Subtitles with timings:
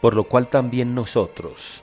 [0.00, 1.82] por lo cual también nosotros,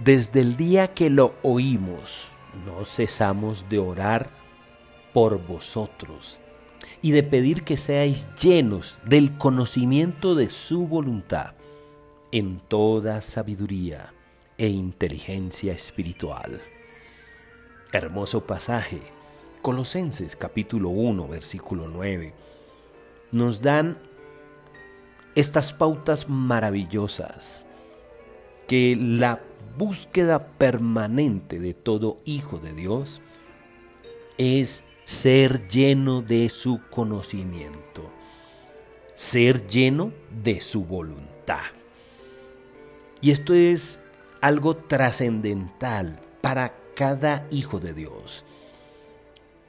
[0.00, 2.30] desde el día que lo oímos,
[2.66, 4.30] no cesamos de orar
[5.12, 6.40] por vosotros
[7.02, 11.54] y de pedir que seáis llenos del conocimiento de su voluntad
[12.32, 14.12] en toda sabiduría
[14.58, 16.60] e inteligencia espiritual.
[17.92, 19.00] Hermoso pasaje.
[19.62, 22.34] Colosenses capítulo 1, versículo 9.
[23.32, 23.98] Nos dan
[25.36, 27.66] estas pautas maravillosas
[28.66, 29.42] que la
[29.76, 33.20] búsqueda permanente de todo hijo de Dios
[34.38, 38.10] es ser lleno de su conocimiento,
[39.14, 40.12] ser lleno
[40.42, 41.66] de su voluntad.
[43.20, 44.00] Y esto es
[44.40, 48.46] algo trascendental para cada hijo de Dios.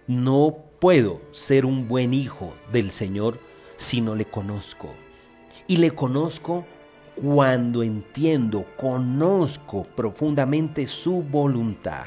[0.08, 3.38] No puedo ser un buen hijo del Señor
[3.76, 4.96] si no le conozco.
[5.68, 6.66] Y le conozco
[7.16, 12.06] cuando entiendo, conozco profundamente su voluntad.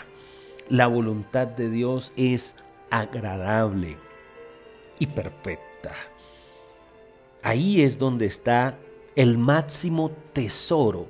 [0.68, 2.56] La voluntad de Dios es
[2.90, 3.98] agradable
[4.98, 5.94] y perfecta.
[7.42, 8.78] Ahí es donde está
[9.16, 11.08] el máximo tesoro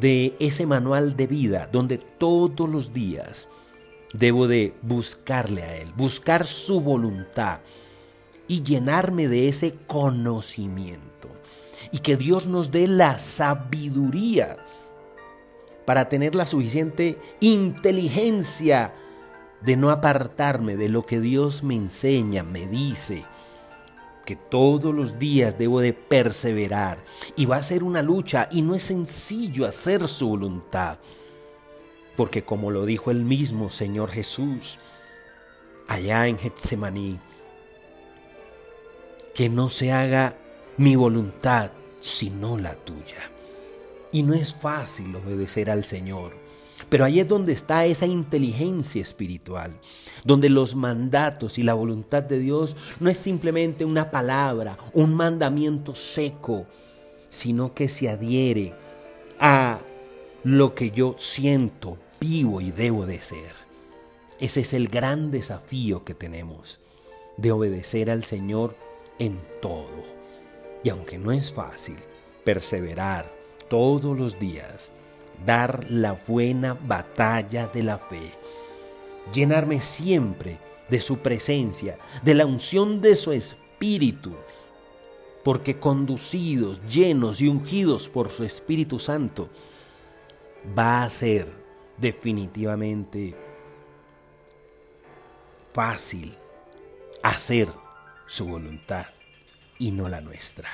[0.00, 3.48] de ese manual de vida, donde todos los días
[4.12, 7.60] debo de buscarle a Él, buscar su voluntad
[8.48, 11.28] y llenarme de ese conocimiento.
[11.92, 14.56] Y que Dios nos dé la sabiduría
[15.84, 18.94] para tener la suficiente inteligencia
[19.60, 23.24] de no apartarme de lo que Dios me enseña, me dice,
[24.26, 26.98] que todos los días debo de perseverar
[27.36, 30.98] y va a ser una lucha y no es sencillo hacer su voluntad.
[32.16, 34.78] Porque como lo dijo el mismo Señor Jesús
[35.86, 37.20] allá en Getsemaní,
[39.36, 40.34] que no se haga
[40.78, 41.70] mi voluntad
[42.00, 43.30] sino la tuya.
[44.10, 46.32] Y no es fácil obedecer al Señor.
[46.88, 49.72] Pero ahí es donde está esa inteligencia espiritual,
[50.24, 55.94] donde los mandatos y la voluntad de Dios no es simplemente una palabra, un mandamiento
[55.94, 56.66] seco,
[57.28, 58.72] sino que se adhiere
[59.38, 59.80] a
[60.44, 63.54] lo que yo siento, vivo y debo de ser.
[64.40, 66.80] Ese es el gran desafío que tenemos,
[67.36, 68.85] de obedecer al Señor
[69.18, 70.04] en todo.
[70.82, 71.96] Y aunque no es fácil,
[72.44, 73.32] perseverar
[73.68, 74.92] todos los días,
[75.44, 78.32] dar la buena batalla de la fe,
[79.32, 84.34] llenarme siempre de su presencia, de la unción de su Espíritu,
[85.42, 89.48] porque conducidos, llenos y ungidos por su Espíritu Santo,
[90.76, 91.48] va a ser
[91.98, 93.34] definitivamente
[95.72, 96.34] fácil
[97.22, 97.68] hacer
[98.26, 99.06] su voluntad
[99.78, 100.68] y no la nuestra.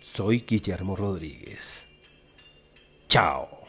[0.00, 1.86] Soy Guillermo Rodríguez.
[3.08, 3.67] Chao.